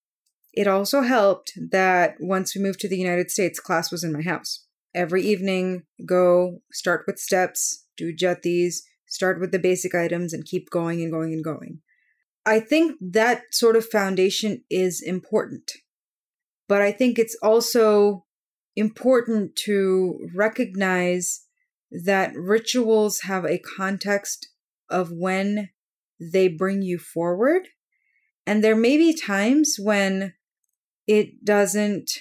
[0.54, 4.22] It also helped that once we moved to the United States, class was in my
[4.22, 4.66] house.
[4.94, 8.76] Every evening, go start with steps, do jatis,
[9.08, 11.82] start with the basic items, and keep going and going and going.
[12.46, 15.72] I think that sort of foundation is important.
[16.68, 18.26] But I think it's also
[18.76, 21.46] important to recognize
[21.92, 24.50] that rituals have a context
[24.90, 25.70] of when
[26.20, 27.70] they bring you forward.
[28.46, 30.34] And there may be times when
[31.08, 32.12] it doesn't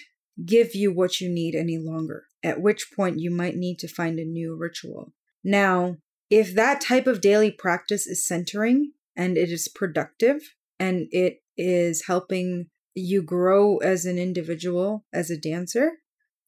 [0.45, 4.19] give you what you need any longer, at which point you might need to find
[4.19, 5.13] a new ritual.
[5.43, 5.97] Now,
[6.31, 12.07] if that type of daily practice is centering and it is productive and it is
[12.07, 15.93] helping you grow as an individual, as a dancer,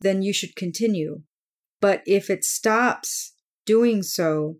[0.00, 1.22] then you should continue.
[1.80, 4.59] But if it stops doing so,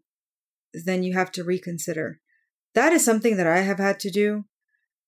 [0.73, 2.21] then you have to reconsider.
[2.75, 4.45] That is something that I have had to do.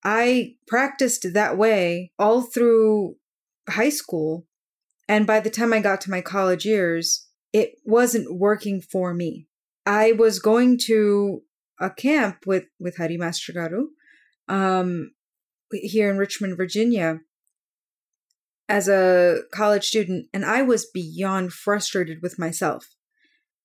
[0.05, 3.17] I practiced that way all through
[3.69, 4.47] high school.
[5.09, 9.49] And by the time I got to my college years, it wasn't working for me.
[9.85, 11.43] I was going to
[11.81, 13.87] a camp with, with Hari Master Garu,
[14.49, 15.13] um,
[15.73, 17.21] here in Richmond, Virginia,
[18.69, 22.87] as a college student, and I was beyond frustrated with myself.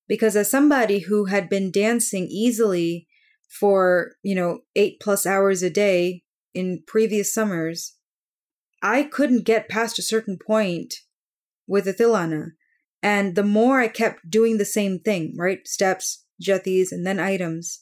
[0.06, 3.06] Because as somebody who had been dancing easily
[3.48, 7.96] for, you know, eight plus hours a day in previous summers,
[8.82, 10.94] I couldn't get past a certain point
[11.66, 12.48] with the Tilana.
[13.02, 15.66] And the more I kept doing the same thing, right?
[15.66, 17.80] Steps, jatis, and then items,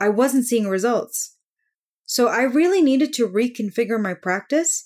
[0.00, 1.36] I wasn't seeing results.
[2.04, 4.84] So I really needed to reconfigure my practice,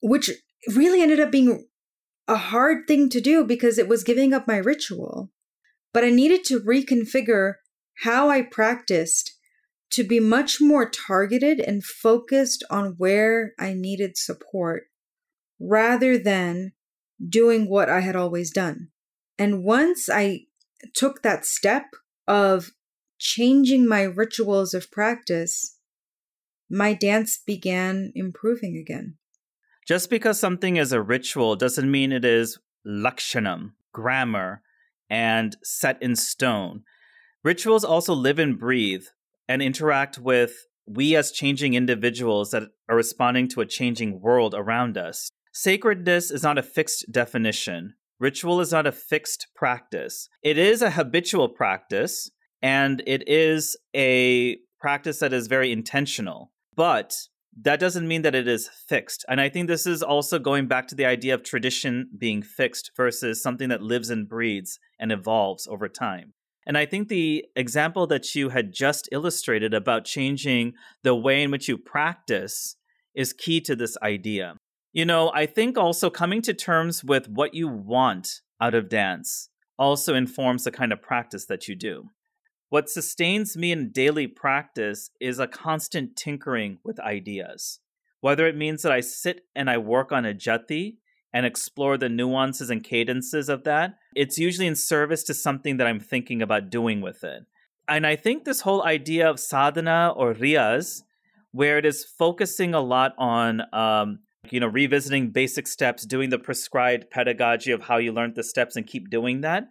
[0.00, 0.30] which
[0.74, 1.66] really ended up being
[2.26, 5.30] a hard thing to do because it was giving up my ritual.
[5.92, 7.54] But I needed to reconfigure
[8.02, 9.32] how I practiced
[9.90, 14.84] to be much more targeted and focused on where I needed support
[15.58, 16.72] rather than
[17.26, 18.88] doing what I had always done.
[19.38, 20.42] And once I
[20.94, 21.86] took that step
[22.26, 22.70] of
[23.18, 25.77] changing my rituals of practice,
[26.70, 29.16] my dance began improving again.
[29.86, 34.62] Just because something is a ritual doesn't mean it is lakshanam, grammar,
[35.08, 36.82] and set in stone.
[37.42, 39.04] Rituals also live and breathe
[39.48, 44.96] and interact with we as changing individuals that are responding to a changing world around
[44.96, 45.30] us.
[45.52, 47.94] Sacredness is not a fixed definition.
[48.20, 50.28] Ritual is not a fixed practice.
[50.42, 52.30] It is a habitual practice,
[52.62, 56.52] and it is a practice that is very intentional.
[56.78, 57.26] But
[57.60, 59.24] that doesn't mean that it is fixed.
[59.28, 62.92] And I think this is also going back to the idea of tradition being fixed
[62.96, 66.34] versus something that lives and breeds and evolves over time.
[66.64, 71.50] And I think the example that you had just illustrated about changing the way in
[71.50, 72.76] which you practice
[73.12, 74.54] is key to this idea.
[74.92, 79.48] You know, I think also coming to terms with what you want out of dance
[79.80, 82.10] also informs the kind of practice that you do.
[82.70, 87.80] What sustains me in daily practice is a constant tinkering with ideas.
[88.20, 90.96] Whether it means that I sit and I work on a jati
[91.32, 95.86] and explore the nuances and cadences of that, it's usually in service to something that
[95.86, 97.44] I'm thinking about doing with it.
[97.88, 101.02] And I think this whole idea of sadhana or riyaz,
[101.52, 104.18] where it is focusing a lot on, um,
[104.50, 108.76] you know, revisiting basic steps, doing the prescribed pedagogy of how you learned the steps
[108.76, 109.68] and keep doing that,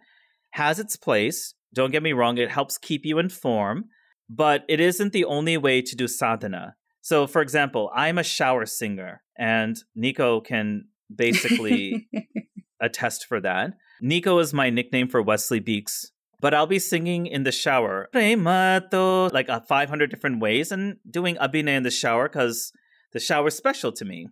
[0.50, 1.54] has its place.
[1.74, 3.86] Don't get me wrong, it helps keep you in form,
[4.28, 6.76] but it isn't the only way to do sadhana.
[7.00, 12.08] So, for example, I'm a shower singer, and Nico can basically
[12.80, 13.72] attest for that.
[14.00, 19.32] Nico is my nickname for Wesley Beeks, but I'll be singing in the shower, Premato,
[19.32, 22.72] like uh, 500 different ways, and doing abhinay in the shower because
[23.12, 24.28] the shower is special to me.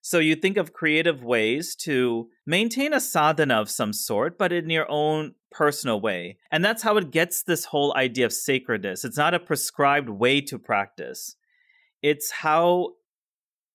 [0.00, 4.70] So you think of creative ways to maintain a sadhana of some sort, but in
[4.70, 6.36] your own personal way.
[6.50, 9.04] And that's how it gets this whole idea of sacredness.
[9.04, 11.36] It's not a prescribed way to practice.
[12.02, 12.90] It's how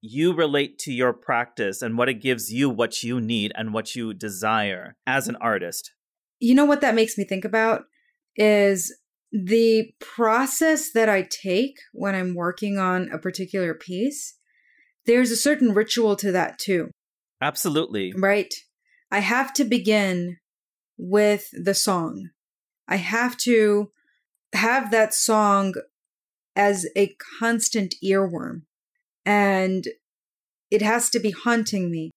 [0.01, 3.95] you relate to your practice and what it gives you what you need and what
[3.95, 5.91] you desire as an artist.
[6.39, 7.84] You know what that makes me think about
[8.36, 8.95] is
[9.32, 14.38] the process that I take when I'm working on a particular piece.
[15.05, 16.91] There's a certain ritual to that too.
[17.41, 18.14] Absolutely.
[18.16, 18.53] Right?
[19.12, 20.38] I have to begin
[21.02, 22.30] with the song.
[22.88, 23.91] I have to
[24.54, 25.74] have that song
[26.56, 28.64] as a constant earworm
[29.26, 29.88] and
[30.70, 32.12] it has to be haunting me.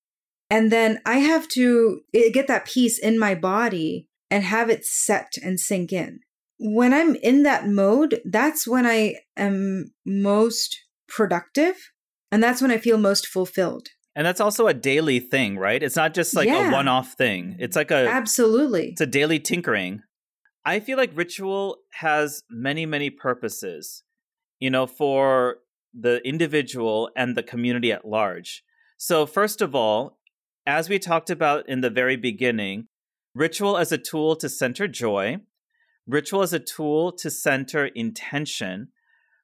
[0.50, 4.84] And then I have to eh, get that piece in my body and have it
[4.84, 6.20] set and sink in.
[6.58, 10.78] When I'm in that mode, that's when I am most
[11.08, 11.90] productive
[12.30, 13.88] and that's when I feel most fulfilled.
[14.16, 15.82] And that's also a daily thing, right?
[15.82, 16.70] It's not just like yeah.
[16.70, 17.56] a one off thing.
[17.58, 18.90] It's like a Absolutely.
[18.90, 20.02] It's a daily tinkering.
[20.64, 24.02] I feel like ritual has many, many purposes,
[24.60, 25.56] you know, for
[25.92, 28.62] the individual and the community at large.
[28.96, 30.18] So, first of all,
[30.66, 32.86] as we talked about in the very beginning,
[33.34, 35.38] ritual as a tool to center joy,
[36.06, 38.88] ritual as a tool to center intention,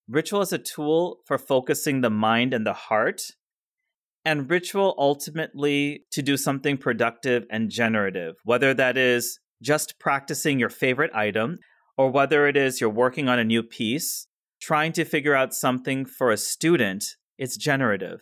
[0.08, 3.22] ritual as a tool for focusing the mind and the heart,
[4.24, 10.68] and ritual ultimately to do something productive and generative, whether that is just practicing your
[10.68, 11.58] favorite item
[11.96, 14.26] or whether it is you're working on a new piece,
[14.60, 17.04] trying to figure out something for a student,
[17.38, 18.20] it's generative.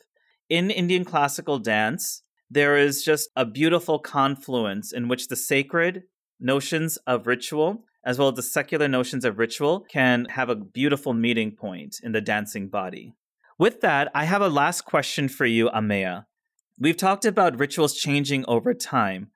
[0.49, 6.05] In Indian classical dance, there is just a beautiful confluence in which the sacred
[6.41, 11.13] notions of ritual as well as the secular notions of ritual can have a beautiful
[11.13, 13.13] meeting point in the dancing body.
[13.59, 16.27] With that, I have a last question for you, Ameya.
[16.79, 19.33] We've talked about rituals changing over time.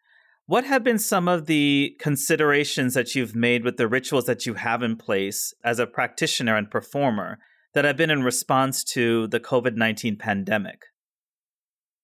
[0.46, 4.54] What have been some of the considerations that you've made with the rituals that you
[4.54, 7.38] have in place as a practitioner and performer
[7.74, 10.82] that have been in response to the COVID 19 pandemic?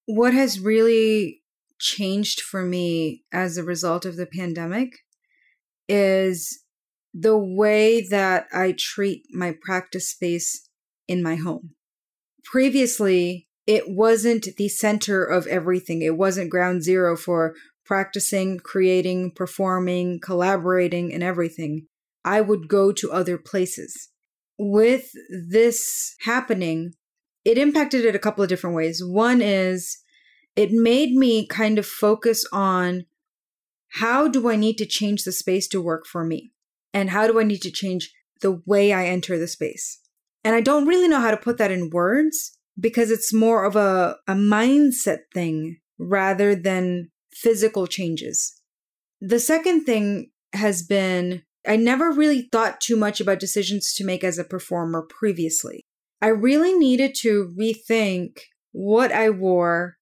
[0.06, 1.42] What has really
[1.78, 4.90] changed for me as a result of the pandemic
[5.88, 6.64] is
[7.14, 10.68] the way that I treat my practice space
[11.06, 11.74] in my home.
[12.50, 16.00] Previously, it wasn't the center of everything.
[16.00, 21.88] It wasn't ground zero for practicing, creating, performing, collaborating, and everything.
[22.24, 24.08] I would go to other places.
[24.58, 26.92] With this happening,
[27.44, 29.02] it impacted it a couple of different ways.
[29.04, 29.98] One is
[30.56, 33.04] it made me kind of focus on
[34.00, 36.52] how do I need to change the space to work for me?
[36.94, 40.00] And how do I need to change the way I enter the space?
[40.44, 43.76] And I don't really know how to put that in words because it's more of
[43.76, 48.60] a, a mindset thing rather than physical changes.
[49.20, 54.24] The second thing has been I never really thought too much about decisions to make
[54.24, 55.84] as a performer previously.
[56.22, 58.38] I really needed to rethink
[58.72, 59.98] what I wore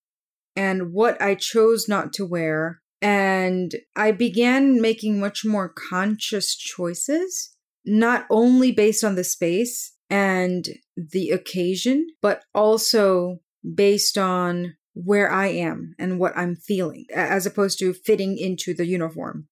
[0.54, 7.54] and what I chose not to wear and I began making much more conscious choices,
[7.84, 13.40] not only based on the space and the occasion, but also
[13.74, 18.86] based on where I am and what I'm feeling, as opposed to fitting into the
[18.86, 19.48] uniform.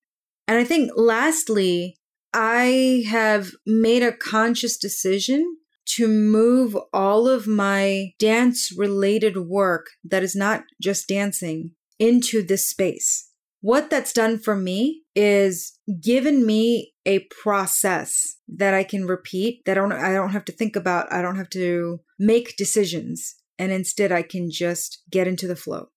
[0.48, 1.96] And I think lastly,
[2.32, 10.22] I have made a conscious decision to move all of my dance related work that
[10.22, 13.30] is not just dancing into this space
[13.64, 19.76] what that's done for me is given me a process that I can repeat that
[19.76, 23.72] I don't I don't have to think about, I don't have to make decisions and
[23.72, 25.90] instead I can just get into the flow.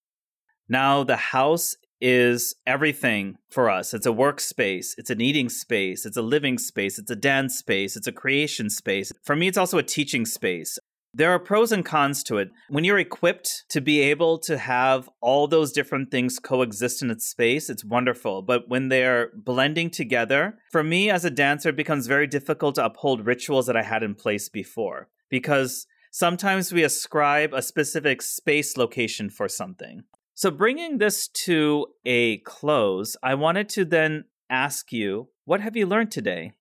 [0.70, 3.94] Now the house is everything for us.
[3.94, 7.96] It's a workspace, it's an eating space, it's a living space, it's a dance space,
[7.96, 9.12] it's a creation space.
[9.24, 10.78] For me, it's also a teaching space.
[11.18, 12.52] There are pros and cons to it.
[12.70, 17.28] When you're equipped to be able to have all those different things coexist in its
[17.28, 18.44] space, it's wonderful.
[18.44, 22.86] But when they're blending together, for me as a dancer, it becomes very difficult to
[22.86, 28.78] uphold rituals that I had in place before because sometimes we ascribe a specific space
[28.78, 30.04] location for something.
[30.36, 35.88] So, bringing this to a close, I wanted to then ask you what have you
[35.88, 36.54] learned today?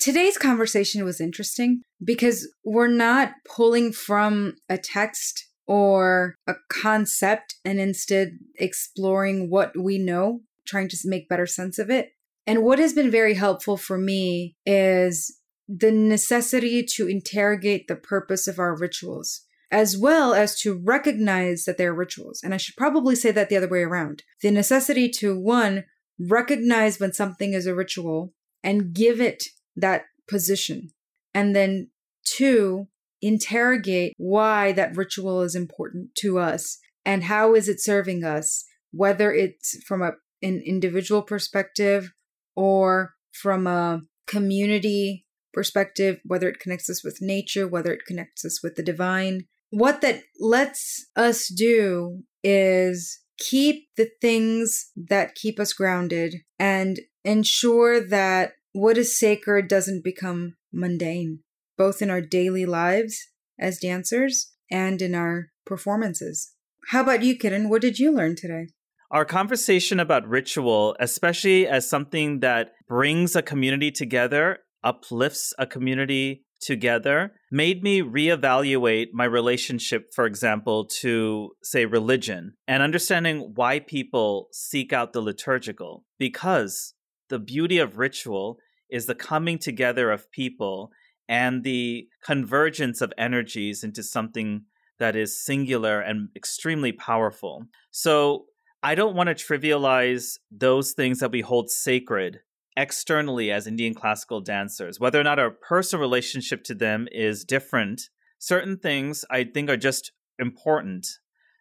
[0.00, 7.78] Today's conversation was interesting because we're not pulling from a text or a concept and
[7.78, 12.12] instead exploring what we know, trying to make better sense of it.
[12.46, 15.38] And what has been very helpful for me is
[15.68, 21.76] the necessity to interrogate the purpose of our rituals, as well as to recognize that
[21.76, 22.40] they're rituals.
[22.42, 24.22] And I should probably say that the other way around.
[24.40, 25.84] The necessity to, one,
[26.18, 28.32] recognize when something is a ritual
[28.64, 29.44] and give it
[29.76, 30.90] that position.
[31.34, 31.90] And then
[32.24, 32.88] two,
[33.22, 39.32] interrogate why that ritual is important to us and how is it serving us, whether
[39.32, 40.12] it's from a,
[40.42, 42.12] an individual perspective
[42.56, 48.62] or from a community perspective, whether it connects us with nature, whether it connects us
[48.62, 49.46] with the divine.
[49.70, 58.00] What that lets us do is keep the things that keep us grounded and ensure
[58.00, 61.40] that what is sacred doesn't become mundane,
[61.76, 66.52] both in our daily lives as dancers and in our performances.
[66.88, 67.68] How about you, Kiran?
[67.68, 68.68] What did you learn today?
[69.10, 76.44] Our conversation about ritual, especially as something that brings a community together, uplifts a community
[76.60, 84.48] together, made me reevaluate my relationship, for example, to, say, religion and understanding why people
[84.52, 86.04] seek out the liturgical.
[86.18, 86.94] Because
[87.30, 88.58] the beauty of ritual
[88.90, 90.92] is the coming together of people
[91.28, 94.64] and the convergence of energies into something
[94.98, 97.64] that is singular and extremely powerful.
[97.90, 98.46] So
[98.82, 102.40] I don't want to trivialize those things that we hold sacred
[102.76, 108.10] externally as Indian classical dancers, whether or not our personal relationship to them is different.
[108.38, 111.06] Certain things I think are just important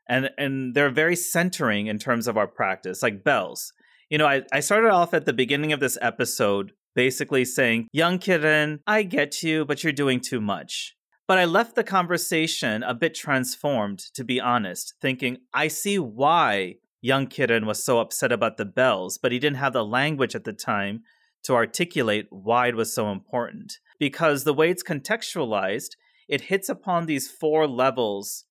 [0.10, 3.72] and and they're very centering in terms of our practice, like bells.
[4.10, 8.18] You know, I, I started off at the beginning of this episode basically saying, Young
[8.18, 10.96] Kiran, I get you, but you're doing too much.
[11.28, 16.78] But I left the conversation a bit transformed, to be honest, thinking, I see why
[17.02, 20.44] young Kiran was so upset about the bells, but he didn't have the language at
[20.44, 21.04] the time
[21.44, 23.74] to articulate why it was so important.
[24.00, 25.92] Because the way it's contextualized,
[26.28, 28.46] it hits upon these four levels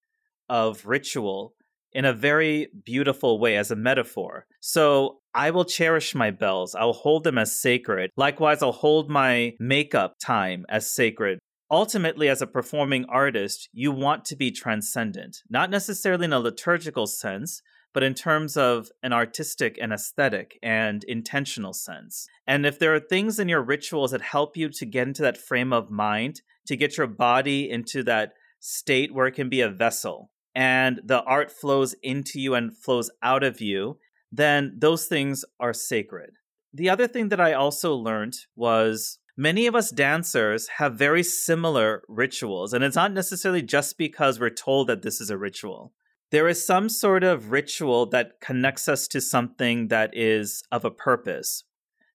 [0.49, 1.55] of ritual
[1.99, 4.47] in a very beautiful way as a metaphor.
[4.61, 6.77] So I will cherish my bells.
[6.77, 8.13] I'll hold them as sacred.
[8.17, 11.41] Likewise, I'll hold my makeup time as sacred.
[11.73, 17.09] Ultimately, as a performing artist, you want to be transcendent, not necessarily in a liturgical
[17.09, 22.29] sense, but in terms of an artistic and aesthetic and intentional sense.
[22.47, 25.37] And if there are things in your rituals that help you to get into that
[25.37, 29.69] frame of mind, to get your body into that state where it can be a
[29.69, 33.97] vessel, and the art flows into you and flows out of you,
[34.33, 36.31] then those things are sacred.
[36.75, 42.03] The other thing that I also learned was many of us dancers have very similar
[42.09, 45.93] rituals, and it's not necessarily just because we're told that this is a ritual.
[46.33, 50.91] There is some sort of ritual that connects us to something that is of a
[50.91, 51.63] purpose.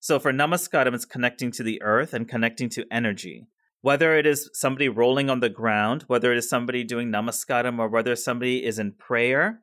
[0.01, 3.47] So for Namaskaram, it's connecting to the earth and connecting to energy.
[3.83, 7.89] Whether it is somebody rolling on the ground, whether it is somebody doing Namaskaram, or
[7.89, 9.59] whether somebody is in prayer,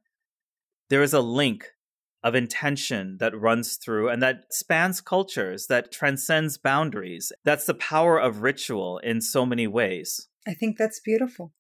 [0.91, 1.69] there is a link
[2.23, 7.33] of intention that runs through and that spans cultures, that transcends boundaries.
[7.45, 10.29] That's the power of ritual in so many ways.
[10.47, 11.55] I think that's beautiful.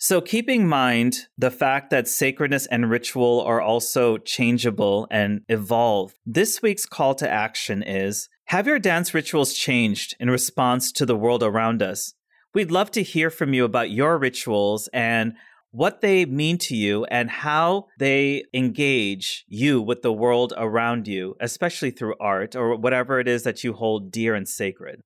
[0.00, 6.14] So, keeping in mind the fact that sacredness and ritual are also changeable and evolve,
[6.24, 11.16] this week's call to action is Have your dance rituals changed in response to the
[11.16, 12.14] world around us?
[12.54, 15.34] We'd love to hear from you about your rituals and
[15.72, 21.34] what they mean to you and how they engage you with the world around you,
[21.40, 25.02] especially through art or whatever it is that you hold dear and sacred.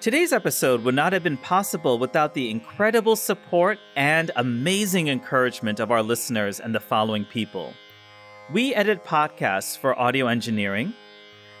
[0.00, 5.90] Today's episode would not have been possible without the incredible support and amazing encouragement of
[5.90, 7.74] our listeners and the following people.
[8.50, 10.94] We edit podcasts for audio engineering,